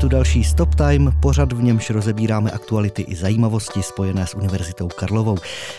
[0.00, 5.36] Tu další Stop Time, pořad v němž rozebíráme aktuality i zajímavosti spojené s Univerzitou Karlovou.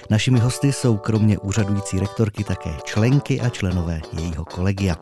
[0.10, 4.98] Našimi hosty jsou kromě úřadující rektorky také členky a členové jejího kolegia.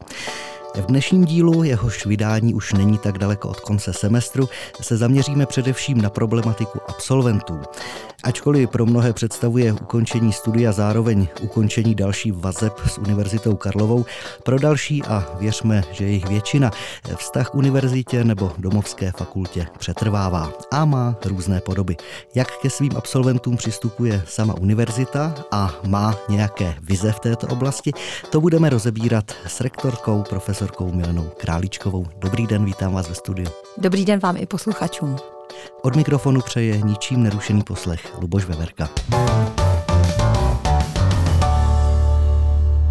[0.78, 4.50] V dnešním dílu, jehož vydání už není tak daleko od konce semestru,
[4.82, 7.60] se zaměříme především na problematiku absolventů.
[8.24, 14.06] Ačkoliv pro mnohé představuje ukončení studia zároveň ukončení další vazeb s Univerzitou Karlovou,
[14.44, 16.72] pro další a věřme, že jejich většina
[17.16, 21.96] vztah univerzitě nebo domovské fakultě přetrvává a má různé podoby.
[22.36, 27.92] Jak ke svým absolventům přistupuje sama univerzita a má nějaké vize v této oblasti,
[28.30, 30.24] to budeme rozebírat s rektorkou
[30.68, 32.06] profesorkou Milenou Králičkovou.
[32.18, 33.48] Dobrý den, vítám vás ve studiu.
[33.78, 35.16] Dobrý den vám i posluchačům.
[35.82, 38.90] Od mikrofonu přeje ničím nerušený poslech Luboš Veverka.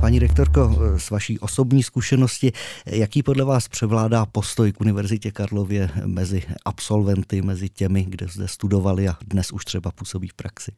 [0.00, 2.52] Paní rektorko, z vaší osobní zkušenosti,
[2.86, 9.08] jaký podle vás převládá postoj k Univerzitě Karlově mezi absolventy, mezi těmi, kde zde studovali
[9.08, 10.72] a dnes už třeba působí v praxi?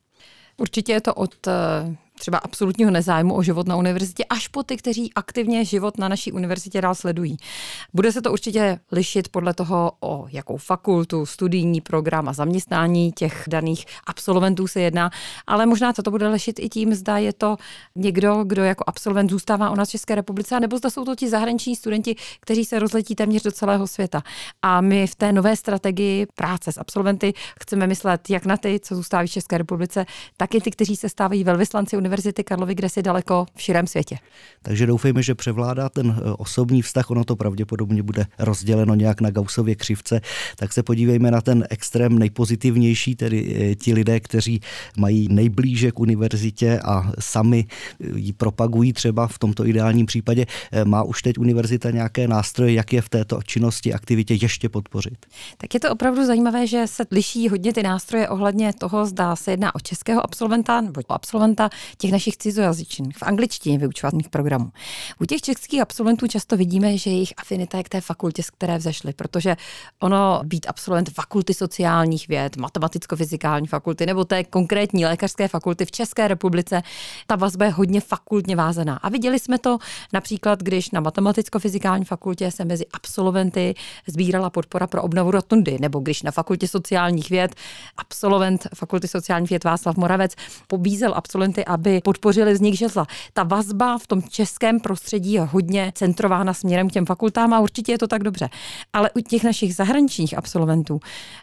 [0.56, 4.77] Určitě je to od eh, třeba absolutního nezájmu o život na univerzitě, až po ty,
[4.77, 7.36] kteří aktivně život na naší univerzitě dál sledují.
[7.94, 13.44] Bude se to určitě lišit podle toho, o jakou fakultu, studijní program a zaměstnání těch
[13.48, 15.11] daných absolventů se jedná,
[15.46, 17.56] ale možná se to bude lišit i tím, zda je to
[17.96, 21.28] někdo, kdo jako absolvent zůstává u nás v České republice, nebo zda jsou to ti
[21.28, 24.22] zahraniční studenti, kteří se rozletí téměř do celého světa.
[24.62, 28.94] A my v té nové strategii práce s absolventy chceme myslet jak na ty, co
[28.94, 33.03] zůstávají v České republice, tak i ty, kteří se stávají velvyslanci Univerzity Karlovy, kde si
[33.03, 34.17] daleko v širém světě.
[34.62, 39.31] Takže doufejme, že převládá ten eh, osobní vztah, ono to pravděpodobně bude rozděleno nějak na
[39.31, 40.20] Gaussově křivce,
[40.56, 44.61] tak se podívejme na ten extrém nejpozitivnější, tedy eh, ti lidé, kteří
[44.97, 50.47] mají nejblíže k univerzitě a sami eh, ji propagují třeba v tomto ideálním případě.
[50.84, 55.27] Má už teď univerzita nějaké nástroje, jak je v této činnosti, aktivitě ještě podpořit?
[55.57, 59.51] Tak je to opravdu zajímavé, že se liší hodně ty nástroje ohledně toho, zda se
[59.51, 64.70] jedná o českého absolventa nebo absolventa těch našich cizojazyčných, v angličtině vyučovaných programů.
[65.20, 68.79] U těch českých absolventů často vidíme, že jejich afinita je k té fakultě, z které
[68.79, 69.57] vzešly, protože
[70.01, 76.29] ono být absolvent fakulty sociálních věd, matematicko-fyzikální fakulty nebo té konkrétní lékařské fakulty v České
[76.29, 76.83] republice,
[77.27, 78.97] ta vazba je hodně fakultně vázaná.
[78.97, 79.79] A viděli jsme to
[80.13, 83.75] například, když na matematicko-fyzikální fakultě se mezi absolventy
[84.07, 87.55] sbírala podpora pro obnovu rotundy, nebo když na fakultě sociálních věd
[87.97, 90.35] absolvent fakulty sociálních věd Václav Moravec
[90.67, 93.07] pobízel absolventy, aby aby podpořili vznik žezla.
[93.33, 97.93] Ta vazba v tom českém prostředí je hodně centrována směrem k těm fakultám a určitě
[97.93, 98.49] je to tak dobře.
[98.93, 101.01] Ale u těch našich zahraničních absolventů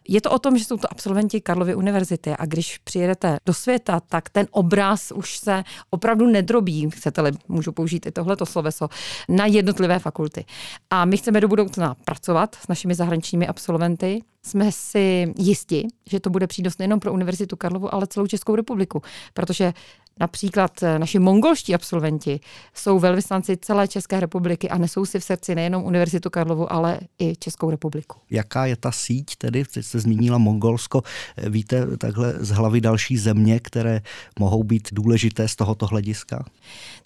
[0.08, 4.00] je to o tom, že jsou to absolventi Karlovy univerzity a když přijedete do světa,
[4.00, 8.90] tak ten obraz už se opravdu nedrobí, chcete-li, můžu použít i tohleto sloveso,
[9.30, 10.46] na jednotlivé fakulty.
[10.90, 16.30] A my chceme do budoucna pracovat s našimi zahraničními absolventy, jsme si jisti, že to
[16.30, 19.02] bude přínos nejenom pro Univerzitu Karlovu, ale celou Českou republiku,
[19.34, 19.74] protože
[20.20, 22.40] Například eh, naši mongolští absolventi
[22.74, 27.36] jsou velvyslanci celé České republiky a nesou si v srdci nejenom Univerzitu Karlovu, ale i
[27.36, 28.18] Českou republiku.
[28.32, 29.66] Jaká je ta síť tedy?
[29.66, 31.02] Jste se zmínila Mongolsko.
[31.38, 34.02] Eh, víte takhle z hlavy další země, které
[34.40, 36.46] mohou být důležité z tohoto hlediska?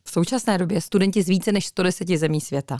[0.09, 2.77] v současné době studenti z více než 110 zemí světa.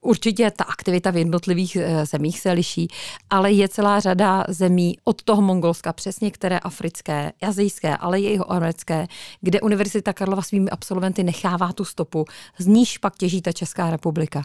[0.00, 2.88] Určitě ta aktivita v jednotlivých eh, zemích se liší,
[3.30, 8.52] ale je celá řada zemí od toho Mongolska přes některé africké, azijské, ale i jeho
[8.52, 9.06] americké,
[9.40, 12.24] kde Univerzita Karlova svými absolventy nechává tu stopu,
[12.58, 14.42] z níž pak těží ta Česká republika.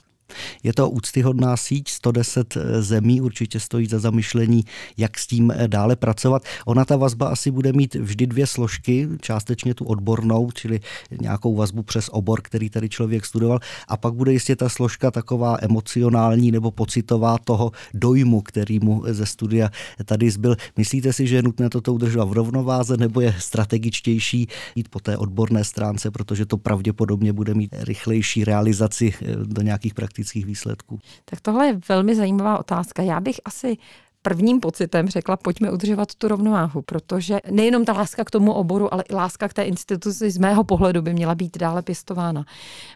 [0.64, 4.64] Je to úctyhodná síť, 110 eh, zemí, určitě stojí za zamyšlení,
[4.98, 6.44] jak s tím eh, dále pracovat.
[6.66, 10.80] Ona ta vazba asi bude mít vždy dvě složky, částečně tu odbornou, čili
[11.22, 15.58] nějakou vazbu přes obor, který tady člověk studoval, a pak bude jistě ta složka taková
[15.62, 19.70] emocionální nebo pocitová toho dojmu, který mu ze studia
[20.06, 20.56] tady zbyl.
[20.78, 25.18] Myslíte si, že je nutné toto udržovat v rovnováze, nebo je strategičtější jít po té
[25.18, 31.00] odborné stránce, protože to pravděpodobně bude mít rychlejší realizaci eh, do nějakých praktických praktických výsledků?
[31.26, 33.04] Tak tohle je velmi zajímavá otázka.
[33.04, 33.78] Já bych asi
[34.22, 39.04] prvním pocitem řekla, pojďme udržovat tu rovnováhu, protože nejenom ta láska k tomu oboru, ale
[39.10, 42.46] i láska k té instituci z mého pohledu by měla být dále pěstována.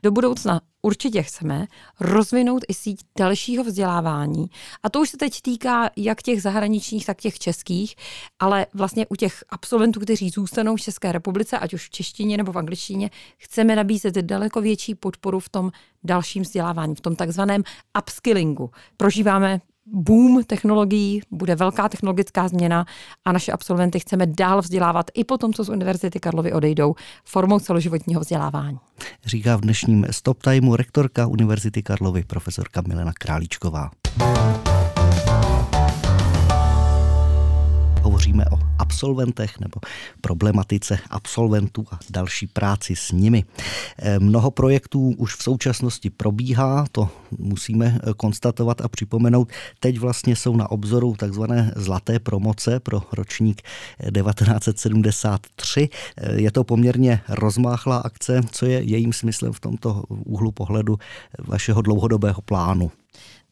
[0.03, 1.67] Do budoucna určitě chceme
[1.99, 4.49] rozvinout i síť dalšího vzdělávání.
[4.83, 7.95] A to už se teď týká jak těch zahraničních, tak těch českých,
[8.39, 12.51] ale vlastně u těch absolventů, kteří zůstanou v České republice, ať už v češtině nebo
[12.51, 15.71] v angličtině, chceme nabízet daleko větší podporu v tom
[16.03, 17.63] dalším vzdělávání, v tom takzvaném
[17.97, 18.69] upskillingu.
[18.97, 19.61] Prožíváme
[19.91, 22.85] boom technologií, bude velká technologická změna
[23.25, 26.95] a naše absolventy chceme dál vzdělávat i po tom, co z Univerzity Karlovy odejdou
[27.25, 28.77] formou celoživotního vzdělávání.
[29.25, 33.91] Říká v dnešním Stop Timeu rektorka Univerzity Karlovy profesorka Milena Králíčková.
[38.21, 39.79] Hovoříme o absolventech nebo
[40.21, 43.45] problematice absolventů a další práci s nimi.
[43.99, 49.49] Eh, mnoho projektů už v současnosti probíhá, to musíme eh, konstatovat a připomenout.
[49.79, 53.61] Teď vlastně jsou na obzoru takzvané zlaté promoce pro ročník
[54.13, 55.89] 1973.
[56.35, 58.41] Je to poměrně rozmáchlá akce.
[58.51, 60.97] Co je jejím smyslem v tomto úhlu pohledu
[61.39, 62.91] vašeho dlouhodobého plánu?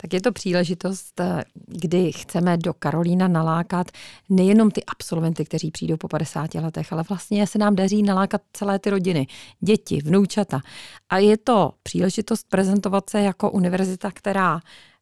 [0.01, 3.91] Tak je to příležitost, eh, kdy chceme do Karolína nalákat
[4.29, 8.79] nejenom ty absolventy, kteří přijdou po 50 letech, ale vlastně se nám daří nalákat celé
[8.79, 9.27] ty rodiny,
[9.59, 10.61] děti, vnoučata.
[11.09, 14.59] A je to příležitost prezentovat se jako univerzita, která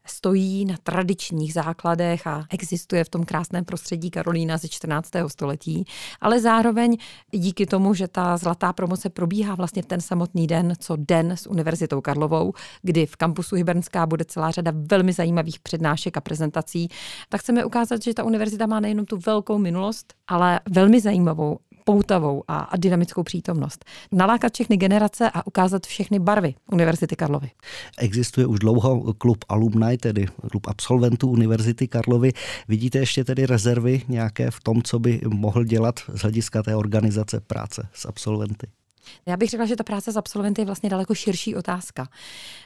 [0.10, 5.10] stojí na tradičních základech a existuje v tom krásném prostředí Karolína ze 14.
[5.28, 5.86] století,
[6.22, 6.98] ale zároveň
[7.32, 12.02] díky tomu, že ta zlatá promoce probíhá vlastně ten samotný den, co den s Univerzitou
[12.02, 16.90] Karlovou, kdy v kampusu Hybernská bude celá řada velmi zajímavých přednášek a prezentací,
[17.30, 22.44] tak chceme ukázat, že ta univerzita má nejenom tu velkou minulost, ale velmi zajímavou poutavou
[22.48, 23.86] a, dynamickou přítomnost.
[24.12, 27.50] Nalákat všechny generace a ukázat všechny barvy Univerzity Karlovy.
[27.98, 32.32] Existuje už dlouho klub alumni, tedy klub absolventů Univerzity Karlovy.
[32.68, 37.40] Vidíte ještě tedy rezervy nějaké v tom, co by mohl dělat z hlediska té organizace
[37.40, 38.68] práce s absolventy?
[39.26, 42.10] Já bych řekla, že ta práce s absolventy je vlastně daleko širší otázka.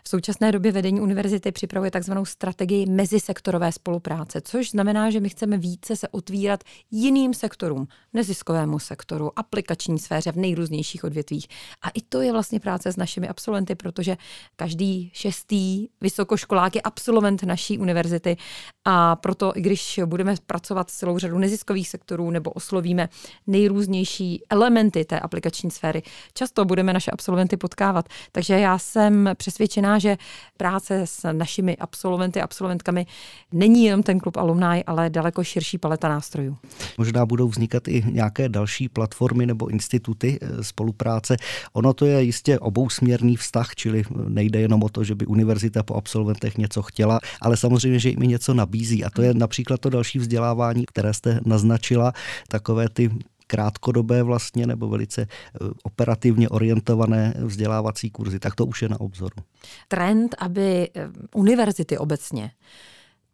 [0.04, 5.58] V současné době vedení univerzity připravuje takzvanou strategii mezisektorové spolupráce, což znamená, že my chceme
[5.58, 11.48] více se otvírat jiným sektorům, neziskovému sektoru, aplikační sféře v nejrůznějších odvětvích.
[11.82, 14.18] A i to je vlastně práce s našimi absolventy, protože
[14.56, 18.38] každý šestý vysokoškolák je absolvent naší univerzity
[18.86, 23.10] a proto, i když budeme pracovat s celou řadu neziskových sektorů nebo oslovíme
[23.48, 28.10] nejrůznější elementy té aplikační sféry, často budeme naše absolventy potkávat.
[28.32, 30.18] Takže já jsem přesvědčená, že
[30.58, 33.06] práce s našimi absolventy a absolventkami
[33.52, 36.58] není jenom ten klub alumni, ale daleko širší paleta nástrojů.
[36.98, 41.38] Možná budou vznikat i nějaké další platformy nebo instituty eh, spolupráce.
[41.74, 45.96] Ono to je jistě obousměrný vztah, čili nejde jenom o to, že by univerzita po
[45.96, 49.04] absolventech něco chtěla, ale samozřejmě, že jim něco nabízí.
[49.04, 52.14] A to je například to další vzdělávání, které jste naznačila,
[52.48, 53.12] takové ty
[53.52, 55.28] krátkodobé vlastně nebo velice eh,
[55.84, 59.36] operativně orientované vzdělávací kurzy, tak to už je na obzoru.
[59.88, 62.52] Trend, aby eh, univerzity obecně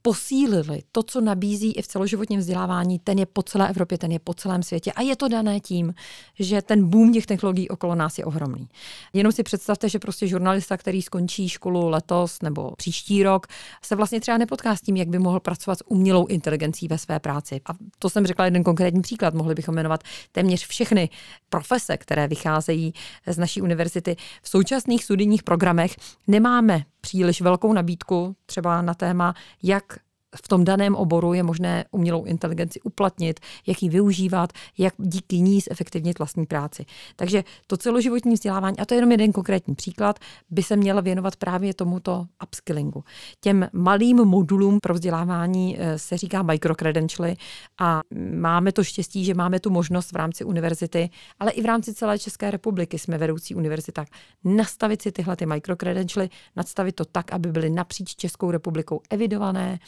[0.07, 4.19] posílili to, co nabízí i v celoživotním vzdělávání, ten je po celé Evropě, ten je
[4.19, 4.91] po celém světě.
[4.91, 5.93] A je to dané tím,
[6.39, 8.69] že ten boom těch technologií okolo nás je ohromný.
[9.13, 13.47] Jenom si představte, že prostě žurnalista, který skončí školu letos nebo příští rok,
[13.81, 17.19] se vlastně třeba nepotká s tím, jak by mohl pracovat s umělou inteligencí ve své
[17.19, 17.61] práci.
[17.65, 19.33] A to jsem řekla jeden konkrétní příklad.
[19.33, 21.09] Mohli bychom jmenovat téměř všechny
[21.49, 22.93] profese, které vycházejí
[23.27, 24.15] z naší univerzity.
[24.41, 25.95] V současných studijních programech
[26.27, 29.33] nemáme příliš velkou nabídku třeba na téma,
[29.63, 29.99] jak
[30.45, 35.61] v tom daném oboru je možné umělou inteligenci uplatnit, jak ji využívat, jak díky ní
[35.61, 36.85] zefektivnit vlastní práci.
[37.15, 40.19] Takže to celoživotní vzdělávání, a to je jenom jeden konkrétní příklad,
[40.49, 43.03] by se měla věnovat právě tomuto upskillingu.
[43.39, 47.35] Těm malým modulům pro vzdělávání eh, se říká microcredentialy
[47.79, 48.01] a
[48.33, 52.19] máme to štěstí, že máme tu možnost v rámci univerzity, ale i v rámci celé
[52.19, 54.05] České republiky jsme vedoucí univerzita,
[54.43, 59.79] nastavit si tyhle ty microcredentialy, nastavit to tak, aby byly napříč Českou republikou evidované,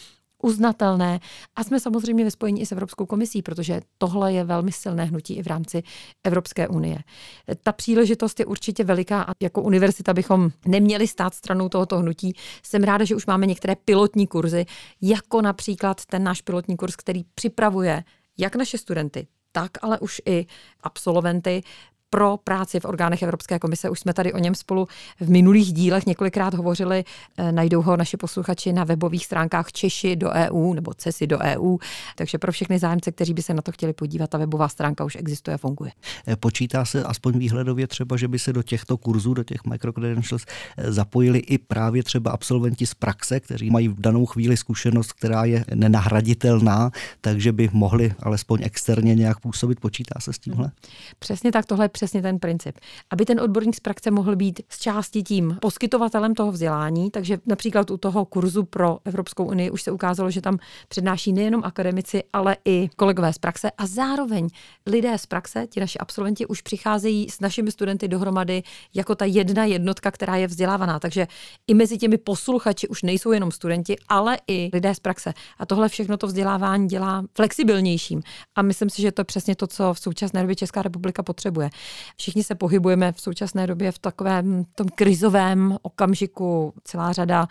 [0.44, 1.20] uznatelné.
[1.56, 5.34] A jsme samozřejmě ve spojení i s Evropskou komisí, protože tohle je velmi silné hnutí
[5.34, 5.84] i v rámci
[6.24, 7.00] Evropské unie.
[7.64, 12.34] Ta příležitost je určitě veliká a jako univerzita bychom neměli stát stranou tohoto hnutí.
[12.64, 14.66] Jsem ráda, že už máme některé pilotní kurzy,
[15.02, 18.04] jako například ten náš pilotní kurz, který připravuje
[18.38, 20.46] jak naše studenty, tak ale už i
[20.84, 21.64] absolventy
[22.10, 23.90] pro práci v orgánech Evropské komise.
[23.90, 24.88] Už jsme tady o něm spolu
[25.20, 27.04] v minulých dílech několikrát hovořili.
[27.38, 31.78] Eh, najdou ho naši posluchači na webových stránkách Češi do EU nebo Cesi do EU.
[32.16, 35.16] Takže pro všechny zájemce, kteří by se na to chtěli podívat, ta webová stránka už
[35.16, 35.92] existuje a funguje.
[36.28, 40.46] Eh, počítá se aspoň výhledově třeba, že by se do těchto kurzů, do těch microcredentials
[40.78, 45.46] eh, zapojili i právě třeba absolventi z praxe, kteří mají v danou chvíli zkušenost, která
[45.46, 49.80] je nenahraditelná, takže by mohli alespoň externě nějak působit.
[49.80, 50.72] Počítá se s tímhle?
[51.20, 52.80] Přesně tak, tohle je přesně ten princip.
[53.10, 57.92] Aby ten odborník z praxe mohl být z části tím poskytovatelem toho vzdělání, takže například
[57.92, 62.58] u toho kurzu pro Evropskou unii už se ukázalo, že tam přednáší nejenom akademici, ale
[62.66, 64.48] i kolegové z praxe a zároveň
[64.86, 68.64] lidé z praxe, ti naši absolventi, už přicházejí s našimi studenty dohromady
[68.94, 71.00] jako ta jedna jednotka, která je vzdělávaná.
[71.00, 71.28] Takže
[71.68, 75.34] i mezi těmi posluchači už nejsou jenom studenti, ale i lidé z praxe.
[75.58, 78.22] A tohle všechno to vzdělávání dělá flexibilnějším.
[78.56, 81.70] A myslím si, že to je přesně to, co v současné době Česká republika potřebuje.
[82.18, 86.74] Všichni se pohybujeme v současné době v takovém tom krizovém okamžiku.
[86.84, 87.48] Celá řada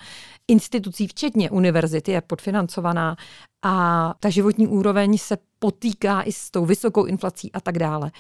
[0.49, 3.17] institucí, včetně univerzity, je podfinancovaná
[3.63, 8.11] a ta životní úroveň se potýká i s tou vysokou inflací a tak dále.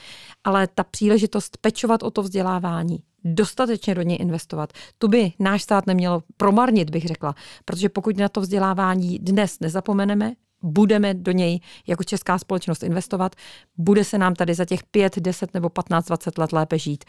[0.45, 4.73] Ale ta příležitost pečovat o to vzdělávání, dostatečně do něj investovat.
[4.99, 7.35] Tu by náš stát neměl promarnit, bych řekla,
[7.65, 13.37] protože pokud na to vzdělávání dnes nezapomeneme, budeme do něj jako česká společnost investovat,
[13.77, 17.05] bude se nám tady za těch 5, 10 nebo 15, 20 let lépe žít.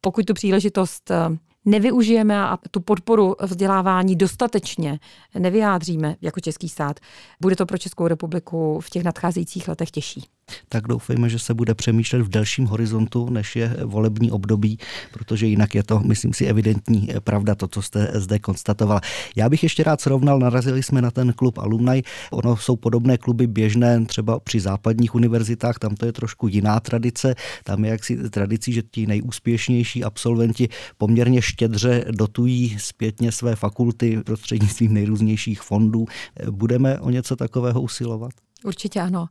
[0.00, 1.16] Pokud tu příležitost eh,
[1.64, 4.98] nevyužijeme a tu podporu vzdělávání dostatečně
[5.38, 7.00] nevyjádříme jako český stát,
[7.40, 10.24] bude to pro Českou republiku v těch nadcházejících letech těžší
[10.68, 14.78] tak doufejme, že se bude přemýšlet v delším horizontu, než je volební období,
[15.12, 19.00] protože jinak je to, myslím si, evidentní pravda, to, co jste zde konstatoval.
[19.36, 23.46] Já bych ještě rád srovnal, narazili jsme na ten klub alumni, ono jsou podobné kluby
[23.46, 27.34] běžné třeba při západních univerzitách, tam to je trošku jiná tradice,
[27.64, 34.94] tam je jaksi tradicí, že ti nejúspěšnější absolventi poměrně štědře dotují zpětně své fakulty prostřednictvím
[34.94, 36.06] nejrůznějších fondů.
[36.50, 38.32] Budeme o něco takového usilovat?
[38.64, 39.28] Určitě ano.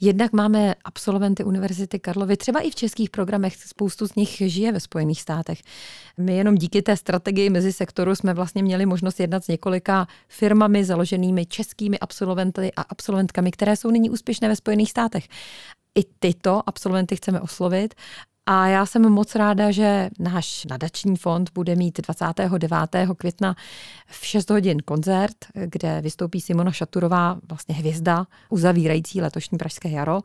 [0.00, 4.80] Jednak máme absolventy Univerzity Karlovy, třeba i v českých programech, spoustu z nich žije ve
[4.80, 5.62] Spojených státech.
[6.18, 10.84] My jenom díky té strategii mezi sektoru jsme vlastně měli možnost jednat s několika firmami
[10.84, 15.28] založenými českými absolventy a absolventkami, které jsou nyní úspěšné ve Spojených státech.
[15.98, 17.94] I tyto absolventy chceme oslovit
[18.46, 23.08] a já jsem moc ráda, že náš nadační fond bude mít 29.
[23.16, 23.56] května
[24.06, 30.20] v 6 hodin koncert, kde vystoupí Simona Šaturová, vlastně hvězda, uzavírající letošní Pražské jaro.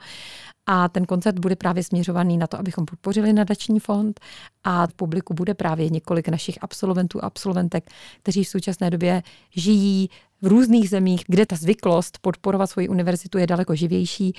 [0.66, 4.20] A ten koncert bude právě směřovaný na to, abychom podpořili nadační fond
[4.64, 10.10] a v publiku bude právě několik našich absolventů a absolventek, kteří v současné době žijí
[10.42, 14.34] v různých zemích, kde ta zvyklost podporovat svoji univerzitu je daleko živější.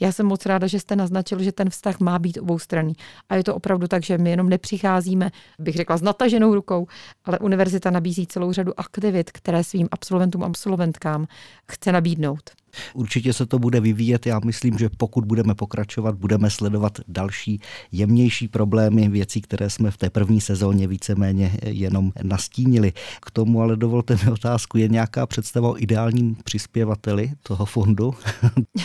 [0.00, 2.92] Já jsem moc ráda, že jste naznačil, že ten vztah má být obou strany.
[3.28, 6.86] A je to opravdu tak, že my jenom nepřicházíme, bych řekla, s nataženou rukou,
[7.24, 11.26] ale univerzita nabízí celou řadu aktivit, které svým absolventům a absolventkám
[11.72, 12.50] chce nabídnout.
[12.94, 14.26] Určitě se to bude vyvíjet.
[14.26, 17.60] Já myslím, že pokud budeme pokračovat, budeme sledovat další
[17.92, 22.92] jemnější problémy, věcí, které jsme v té první sezóně víceméně jenom nastínili.
[23.22, 28.14] K tomu ale dovolte mi otázku, je nějaká představa o ideálním přispěvateli toho fondu?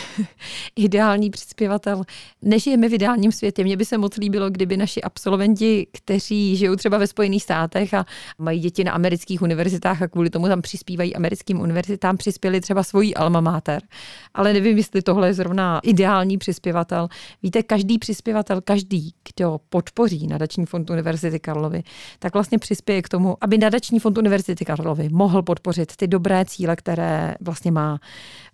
[0.76, 2.02] Ideální přispěvatel.
[2.42, 3.64] Nežijeme v ideálním světě.
[3.64, 8.06] Mně by se moc líbilo, kdyby naši absolventi, kteří žijou třeba ve Spojených státech a
[8.38, 13.14] mají děti na amerických univerzitách a kvůli tomu tam přispívají americkým univerzitám, přispěli třeba svojí
[13.14, 13.82] alma mater
[14.34, 17.08] ale nevím, jestli tohle je zrovna ideální přispěvatel.
[17.42, 21.82] Víte, každý přispěvatel, každý, kdo podpoří nadační fond Univerzity Karlovy,
[22.18, 26.76] tak vlastně přispěje k tomu, aby nadační fond Univerzity Karlovy mohl podpořit ty dobré cíle,
[26.76, 27.98] které vlastně má.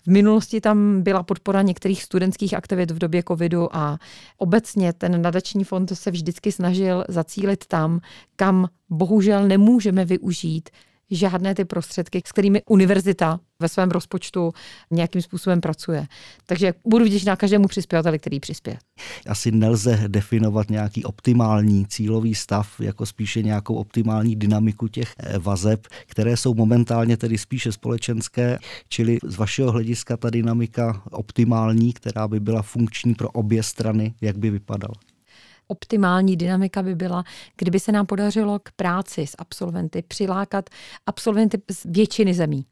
[0.02, 3.98] V minulosti tam byla podpora některých studentských aktivit v době covidu a
[4.38, 8.00] obecně ten nadační fond se vždycky snažil zacílit tam,
[8.36, 10.70] kam bohužel nemůžeme využít
[11.16, 14.52] žádné ty prostředky, s kterými univerzita ve svém rozpočtu
[14.90, 16.06] nějakým způsobem pracuje.
[16.46, 18.78] Takže budu vděčná každému přispěvateli, který přispěje.
[19.28, 25.86] Asi nelze definovat nějaký optimální cílový stav, jako spíše nějakou optimální dynamiku těch eh, vazeb,
[26.06, 32.40] které jsou momentálně tedy spíše společenské, čili z vašeho hlediska ta dynamika optimální, která by
[32.40, 35.11] byla funkční pro obě strany, jak by vypadala?
[35.72, 37.24] Optimální dynamika by byla,
[37.56, 40.70] kdyby se nám podařilo k práci s absolventy přilákat
[41.06, 42.66] absolventy z většiny zemí.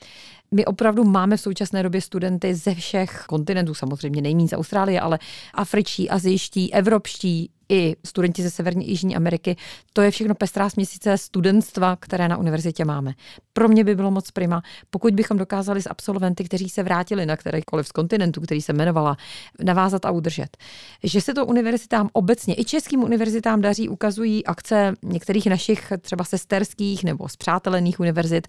[0.54, 5.18] My opravdu máme v současné době studenty ze všech kontinentů, samozřejmě nejméně z Austrálie, ale
[5.54, 9.56] afričtí, azijští, evropští, i studenti ze Severní a Jižní Ameriky.
[9.92, 13.12] To je všechno pestrá směsice studentstva, které na univerzitě máme.
[13.52, 17.36] Pro mě by bylo moc prima, pokud bychom dokázali s absolventy, kteří se vrátili na
[17.36, 19.16] kterýkoliv z kontinentů, který se jmenovala,
[19.64, 20.56] navázat a udržet.
[21.02, 27.04] Že se to univerzitám obecně, i českým univerzitám daří, ukazují akce některých našich třeba sesterských
[27.04, 28.48] nebo zpřátelených univerzit,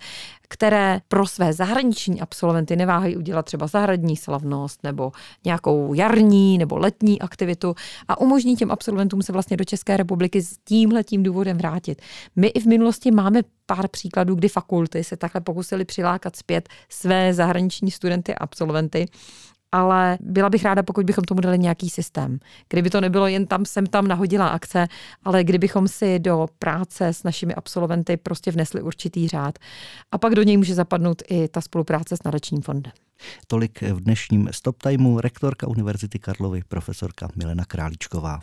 [0.50, 1.91] které pro své zahraniční
[2.22, 5.12] absolventy neváhají udělat třeba zahradní slavnost nebo
[5.46, 7.76] nějakou jarní nebo letní aktivitu
[8.08, 12.02] a umožní těm absolventům se vlastně do České republiky s tímhletím důvodem vrátit.
[12.36, 17.34] My i v minulosti máme pár příkladů, kdy fakulty se takhle pokusili přilákat zpět své
[17.34, 19.06] zahraniční studenty a absolventy
[19.72, 22.40] ale byla bych ráda, pokud bychom tomu dali nějaký systém.
[22.70, 24.88] Kdyby to nebylo jen tam sem tam nahodila akce,
[25.24, 29.60] ale kdybychom si do práce s našimi absolventy prostě vnesli určitý řád.
[30.12, 32.94] A pak do něj může zapadnout i ta spolupráce s nadačním fondem.
[33.48, 38.40] Tolik v dnešním Stop Timeu rektorka Univerzity Karlovy, profesorka Milena Králíčková.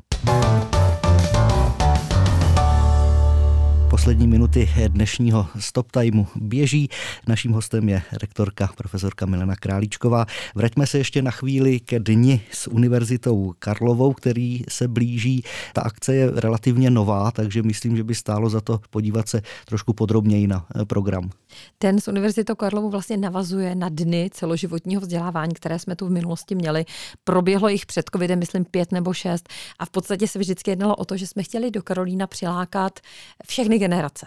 [3.90, 6.88] Poslední minuty dnešního stop timeu běží.
[7.26, 10.26] Naším hostem je rektorka profesorka Milena Králíčková.
[10.54, 15.42] Vraťme se ještě na chvíli ke dni s Univerzitou Karlovou, který se blíží.
[15.72, 19.92] Ta akce je relativně nová, takže myslím, že by stálo za to podívat se trošku
[19.92, 21.30] podrobněji na eh, program.
[21.78, 26.54] Ten s Univerzitou Karlovou vlastně navazuje na dny celoživotního vzdělávání, které jsme tu v minulosti
[26.54, 26.84] měli.
[27.24, 31.04] Proběhlo jich před covidem, myslím, pět nebo šest a v podstatě se vždycky jednalo o
[31.04, 33.00] to, že jsme chtěli do Karolína přilákat
[33.46, 34.26] všechny generace.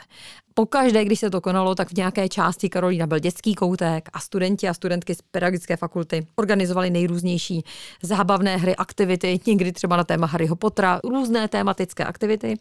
[0.53, 4.69] Pokaždé, když se to konalo, tak v nějaké části Karolína byl dětský koutek a studenti
[4.69, 7.63] a studentky z pedagogické fakulty organizovali nejrůznější
[8.03, 12.55] zábavné hry, aktivity, někdy třeba na téma Harryho Pottera, různé tematické aktivity.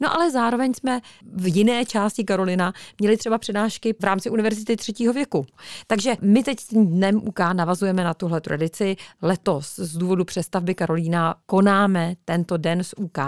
[0.00, 1.00] No ale zároveň jsme
[1.32, 5.46] v jiné části Karolina měli třeba přednášky v rámci univerzity třetího věku.
[5.86, 8.96] Takže my teď dnem UK navazujeme na tuhle tradici.
[9.22, 13.18] Letos z důvodu přestavby Karolína konáme tento den z UK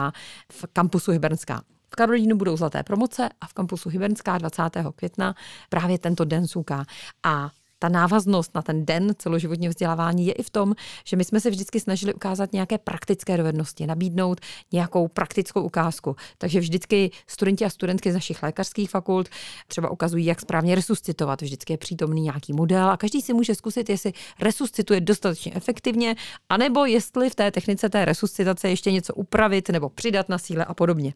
[0.53, 1.63] v kampusu Hybernská.
[1.93, 4.62] V Karolínu budou zlaté promoce a v kampusu Hybernská 20.
[4.97, 5.35] května
[5.69, 6.85] právě tento den suká.
[7.23, 11.40] A ta návaznost na ten den celoživotního vzdělávání je i v tom, že my jsme
[11.40, 14.40] se vždycky snažili ukázat nějaké praktické dovednosti, nabídnout
[14.73, 16.16] nějakou praktickou ukázku.
[16.38, 19.28] Takže vždycky studenti a studentky z našich lékařských fakult
[19.66, 21.42] třeba ukazují, jak správně resuscitovat.
[21.42, 26.16] Vždycky je přítomný nějaký model a každý si může zkusit, jestli resuscituje dostatečně efektivně,
[26.49, 30.75] anebo jestli v té technice té resuscitace ještě něco upravit nebo přidat na síle a
[30.75, 31.14] podobně.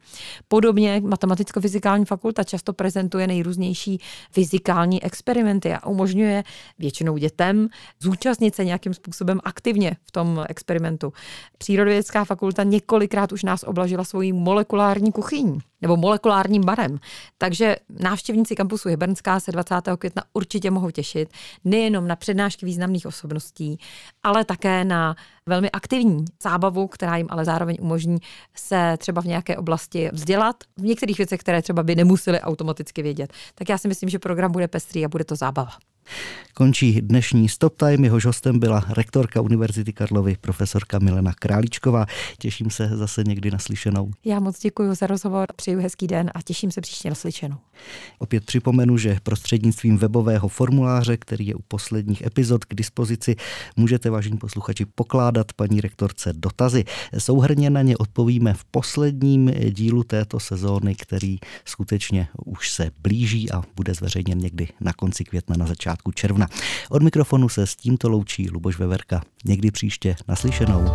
[0.48, 4.00] Podobně matematicko-fyzikální fakulta často prezentuje nejrůznější
[4.32, 6.42] fyzikální experimenty a umožňuje
[6.78, 7.68] většinou dětem,
[8.00, 11.12] zúčastnit se nějakým způsobem aktivně v tom experimentu.
[11.58, 16.98] Přírodovědecká fakulta několikrát už nás oblažila svojí molekulární kuchyní nebo molekulárním barem.
[17.38, 19.74] Takže návštěvníci kampusu Hybernská se 20.
[19.98, 21.28] května určitě mohou těšit
[21.64, 23.78] nejenom na přednášky významných osobností,
[24.22, 25.16] ale také na
[25.46, 28.18] velmi aktivní zábavu, která jim ale zároveň umožní
[28.54, 33.32] se třeba v nějaké oblasti vzdělat, v některých věcech, které třeba by nemuseli automaticky vědět.
[33.54, 35.89] Tak já si myslím, že program bude pestrý a bude to zábava.
[36.54, 38.04] Končí dnešní Stop Time.
[38.04, 42.06] Jehož hostem byla rektorka Univerzity Karlovy, profesorka Milena Králíčková.
[42.38, 44.10] Těším se zase někdy naslyšenou.
[44.24, 47.56] Já moc děkuji za rozhovor, přeju hezký den a těším se příště naslyšenou.
[48.18, 53.36] Opět připomenu, že prostřednictvím webového formuláře, který je u posledních epizod k dispozici,
[53.76, 56.84] můžete, vážení posluchači, pokládat paní rektorce dotazy.
[57.18, 63.62] Souhrně na ně odpovíme v posledním dílu této sezóny, který skutečně už se blíží a
[63.76, 65.66] bude zveřejněn někdy na konci května, na
[66.00, 66.46] začátku června.
[66.90, 69.22] Od mikrofonu se s tímto loučí Luboš Veverka.
[69.44, 70.94] Někdy příště naslyšenou.